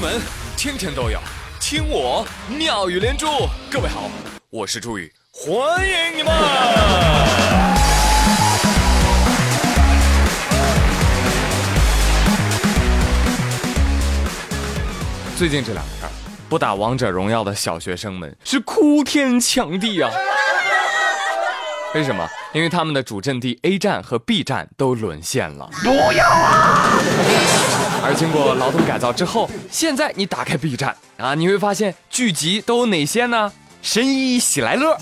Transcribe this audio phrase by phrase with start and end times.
[0.00, 0.18] 闻
[0.56, 1.20] 天天都有，
[1.60, 3.26] 听我妙语连珠。
[3.70, 4.10] 各位好，
[4.48, 6.32] 我是朱宇，欢迎你们。
[15.36, 16.08] 最近这两天，
[16.48, 20.10] 不打王者荣耀的小学生们是哭天抢地啊！
[21.94, 22.28] 为什么？
[22.52, 25.68] 因为他们的主阵地 A 站和 B 站都沦陷了。
[25.82, 26.92] 不要啊！
[28.04, 33.52] 而经过劳动改造之后，现在你打开 B 站啊，你会发现剧集都有哪些呢？
[33.82, 34.94] 神医喜来乐、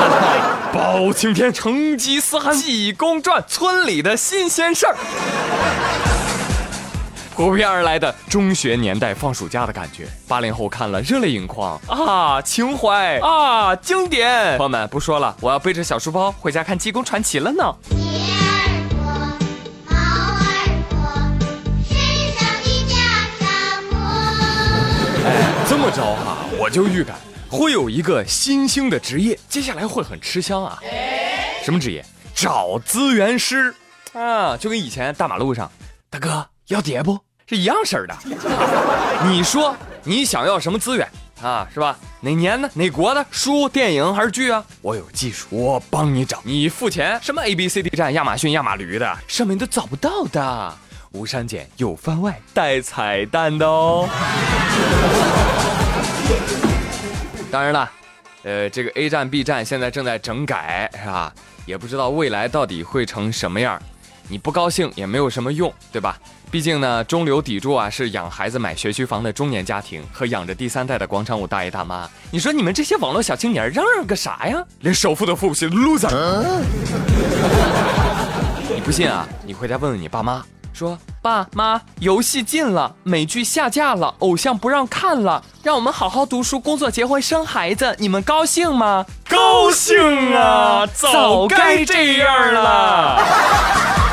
[0.72, 4.96] 包青天、成吉思汗、济公传、村里的新鲜事儿。
[7.36, 14.56] 扑面而来的中学年代放暑假的感觉，八零后看了热泪盈眶啊，情怀啊，经典。
[14.56, 17.62] 朋友们不说了，我要背着小书包回家看《济公传奇》了呢。
[25.26, 27.16] 哎，这么着哈，我就预感
[27.50, 30.78] 会有一个新兴的职业，接下来会很吃香啊。
[31.62, 32.02] 什么职业？
[32.34, 33.74] 找资源师
[34.14, 35.70] 啊，就跟以前大马路上，
[36.08, 37.18] 大哥要碟不？
[37.48, 38.16] 是一样式儿的，
[39.28, 41.08] 你说你想要什么资源
[41.40, 41.64] 啊？
[41.72, 41.96] 是吧？
[42.20, 42.68] 哪年呢？
[42.74, 43.24] 哪国的？
[43.30, 44.64] 书、电影还是剧啊？
[44.82, 46.40] 我有技术，我帮你找。
[46.42, 50.74] 你付钱，什么 A B C D 站、亚马逊、亚马驴的，上面都找不到的。
[51.12, 54.08] 无删减，有番外，带彩蛋的哦。
[57.48, 57.88] 当然了，
[58.42, 61.32] 呃，这个 A 站、B 站现在正在整改，是吧？
[61.64, 63.80] 也不知道未来到底会成什么样。
[64.28, 66.18] 你不高兴也没有什么用，对吧？
[66.48, 72.08] 毕竟呢，中流砥柱啊是养孩子买学区房的中年家庭和养着第三代的广场舞大爷大妈。
[72.30, 74.64] 你说你们这些网络小青年嚷嚷个啥呀？
[74.80, 76.08] 连首付都付不起，loser！
[78.74, 79.26] 你不信啊？
[79.44, 80.42] 你回家问问你爸妈，
[80.72, 89.04] 说爸妈，游戏禁了，美剧下架了，偶像不让看了，让我们好好读书、工作、结婚、生孩子，你们高兴吗？
[89.28, 89.98] 高兴
[90.32, 90.86] 啊！
[90.94, 94.05] 早该这样了。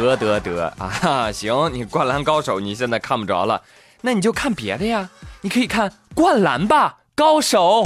[0.00, 3.62] 得得得啊，行，你灌篮高手你现在看不着了，
[4.02, 5.08] 那你就看别的呀，
[5.42, 7.84] 你可以看灌篮吧高手。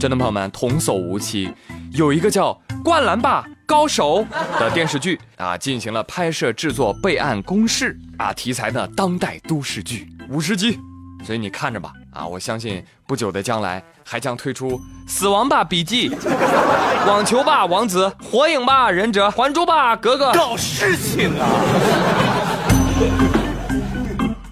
[0.00, 1.52] 真的朋友们，童叟无欺，
[1.92, 2.52] 有一个叫
[2.82, 4.26] 《灌篮吧高手》
[4.58, 10.78] 的电视剧啊，进行了拍摄制作备案公示啊，题材的当代都市剧，五十集。
[11.24, 16.10] 所以你看着吧，啊，我相信不久的将来还将推出《死亡吧笔记》
[17.06, 20.30] 《网球吧王子》《火影吧忍者》《还珠吧格格》。
[20.34, 21.48] 搞事情啊！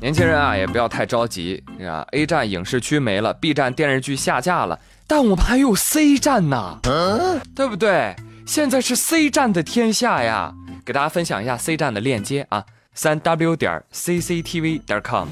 [0.00, 2.06] 年轻人啊，也不要太着急啊。
[2.12, 8.16] A 站影视区没了，B 站电视剧下架了，但我们还有 C 站呢，嗯对不对？
[8.47, 10.54] 现在是 C 站的天下呀！
[10.87, 15.28] 给大家分享一下 C 站的链接啊，三 W 点 CCTV 点 com。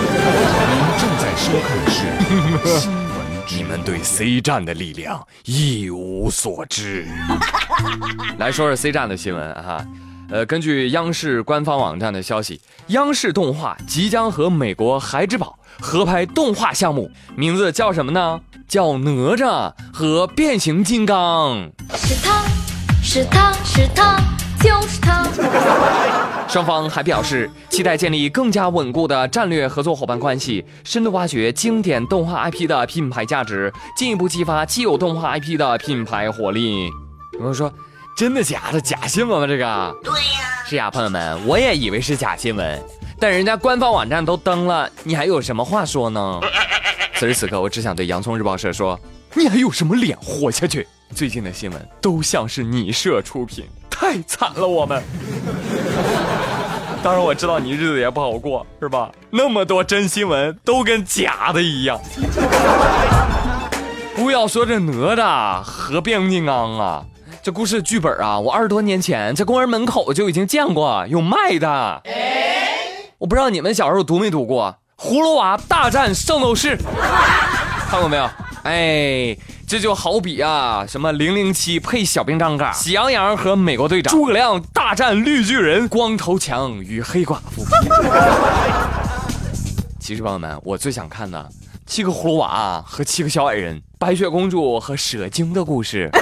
[0.00, 1.98] 您正在收看的是
[2.80, 2.98] 新闻。
[3.50, 7.06] 你们对 C 站的力量一无所知。
[8.38, 9.84] 来说说 C 站的新闻哈，
[10.30, 18.40] 呃，根据央视官方网站的消息，央视动画即将和美国孩之宝合拍动画项目，名字叫什么呢？
[18.68, 21.70] 叫哪吒和变形金刚。
[21.94, 22.44] 是他
[23.02, 24.18] 是他是他
[24.60, 25.24] 就是他。
[26.48, 36.88] 双方还表示，期待建立更加稳固的战略合作伙伴关系，深度挖掘经典动画 IP 的品牌价值，进一步激发既有动画 IP 的品牌活力。
[37.38, 37.70] 有人说
[38.16, 38.80] ：“真的假的？
[38.80, 39.46] 假新闻吗？
[39.46, 40.64] 这个？”对呀。
[40.64, 42.82] 是呀，朋友们，我也以为是假新闻，
[43.20, 46.40] 但人家官方网站都登了，你还有什么话说呢？
[47.14, 48.98] 此时此刻，我只想对洋葱日报社说
[49.36, 50.86] ：“你还有什么脸活下去？
[51.14, 53.64] 最近的新闻都像是你社出品。”
[54.08, 55.02] 太惨了，我们。
[57.02, 59.10] 当然我知道你日子也不好过，是吧？
[59.28, 62.00] 那么多真新闻都跟假的一样。
[64.16, 67.04] 不要说这哪吒和变形金刚啊，
[67.42, 72.02] 这故事剧本啊，我二十多年前在公园门口就已经见过有卖的。
[73.18, 76.78] 我不知道你们小时候读没读过《葫芦娃大战圣斗士》，
[77.90, 78.26] 看过没有？
[78.62, 79.36] 哎。
[79.68, 87.66] 这就好比啊，什么零零七配小兵张嘎， 喜羊羊和美国队长，诸葛亮大战绿巨人，光头强与黑寡妇。
[90.00, 91.46] 其实朋友们，我最想看的
[91.84, 96.10] 七个葫芦娃和七个小矮人，白雪公主和蛇精的故事。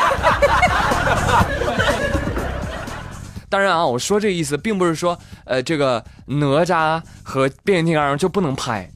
[3.49, 8.91] 当然啊，我说这意思并不是说，呃，这个哪吒和变形金刚就不能拍。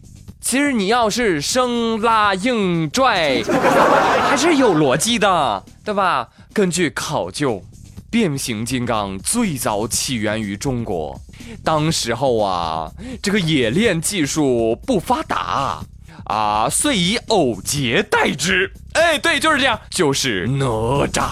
[0.50, 3.40] 其实你要是生拉硬拽，
[4.28, 6.26] 还是有逻辑的，对吧？
[6.52, 7.62] 根据考究，
[8.10, 11.16] 变形金刚最早起源于中国，
[11.62, 12.90] 当时候啊，
[13.22, 15.78] 这个冶炼技术不发达
[16.24, 18.72] 啊，遂以偶结代之。
[18.94, 20.66] 哎，对，就是这样，就是哪
[21.06, 21.28] 吒。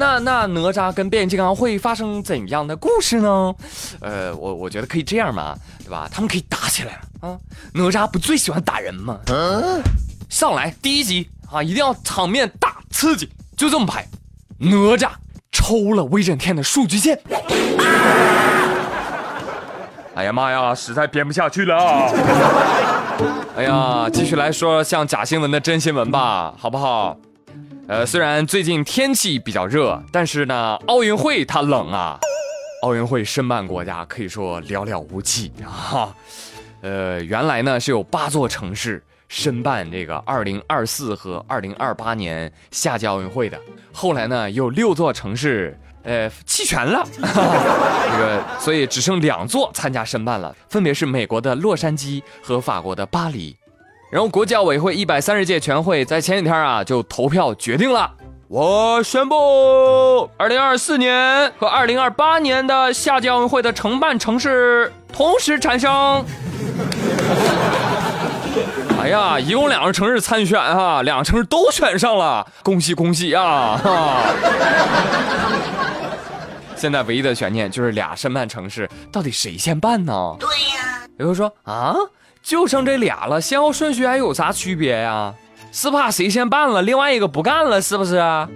[0.00, 3.54] 那那哪吒跟变形金刚会发生怎样的故事呢？
[4.00, 5.54] 呃，我我觉得可以这样嘛，
[5.84, 6.08] 对吧？
[6.10, 7.36] 他们可以打起来了啊！
[7.74, 9.20] 哪吒不最喜欢打人吗？
[9.26, 9.82] 嗯
[10.30, 14.06] 上来第一集啊，一定要场面大刺激，就这么拍。
[14.56, 15.10] 哪吒
[15.52, 17.20] 抽了威震天的数据线，
[20.14, 21.76] 哎呀妈呀，实在编不下去了。
[23.54, 27.18] 哎呀，继续来说像假新闻的真新闻吧，好不好？
[27.90, 32.16] 呃，虽然最近天气比较热，但是呢，奥运会它冷啊。
[32.82, 36.14] 奥运会申办国家可以说寥寥无几啊。
[36.82, 43.60] 呃，原来呢是有八座城市申办这个二零二四和二零二八年夏季奥运会的，
[43.92, 53.56] 后来呢有六座城市呃弃权了， 这个所以只剩两座参加申办了，分别是美国的洛杉矶和法国的巴黎。
[54.10, 58.10] 然后，国际奥委会一百三十届全会在前几天啊就投票决定了，
[58.48, 65.90] 我宣布，二零二四年和二零二八年的夏季奥运会的承办城市同时产生。
[69.00, 73.80] 哎呀，一共两个城市参选啊，两个城市都选上了，恭喜恭喜啊！
[76.74, 80.34] 现在唯一的悬念就是俩申办城市到底谁先办呢？
[80.40, 81.94] 对呀，有人说啊。
[82.42, 85.34] 就剩这俩了，先后顺序还有啥区别呀？
[85.72, 88.48] 是怕谁先办了，另外一个不干了，是不是啊？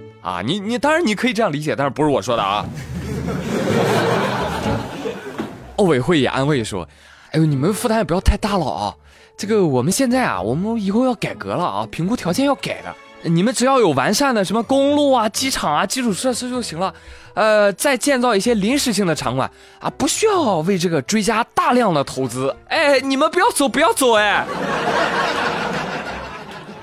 [0.44, 2.64] 你你当然你可以这样理解，但是不是我说的啊？
[5.76, 6.88] 奥委会也安慰说
[7.32, 8.94] ：“哎呦，你们负担也不要太大了啊！
[9.36, 16.94] 这个我们现在啊，我们以后要改革了啊，评估条件要改的。”你们只要有完善的什么公路啊、机场啊、基础设施就行了，
[17.34, 19.50] 呃，再建造一些临时性的场馆
[19.80, 22.54] 啊，不需要为这个追加大量的投资。
[22.68, 24.46] 哎，你们不要走，不要走，哎。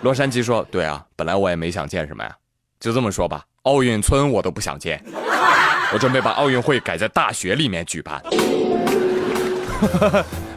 [0.01, 2.31] 洛杉矶说：“对啊，本来我也没想建什么呀，
[2.79, 5.03] 就这么说吧，奥运村我都不想建，
[5.93, 8.19] 我准备把奥运会改在大学里面举办。”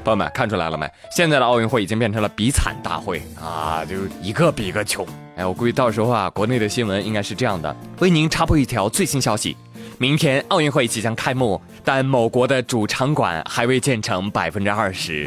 [0.05, 0.87] 朋友们看出来了没？
[1.11, 5.07] 现在的奥运会已经变成了比惨大会啊，就一个比一个穷。
[5.37, 9.57] 哎，我估计到时候啊，国内的新闻应该是这样的：为您插播一条最新消息，
[9.97, 15.27] 明天奥运会即将开幕，但某国的主场馆还未建成百分之二十。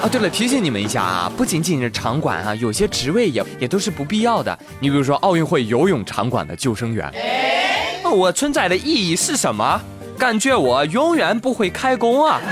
[0.00, 4.58] 啊，对了，提醒你们一下啊，不仅仅是场馆啊，有些职位也也都是不必要的。
[4.80, 7.12] 你比如说奥运会游泳场馆的救生员，
[8.10, 9.80] 我存在的意义是什么？
[10.18, 12.40] 感觉我永远不会开工啊！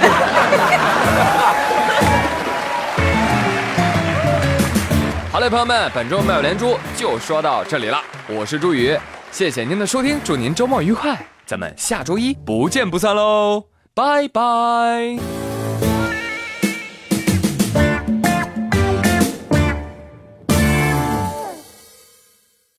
[5.33, 8.01] 好嘞，朋友们，本周妙连珠就说到这里了。
[8.29, 8.97] 我是朱宇，
[9.31, 11.15] 谢谢您的收听，祝您周末愉快，
[11.45, 13.65] 咱们下周一不见不散喽，
[13.95, 15.46] 拜拜。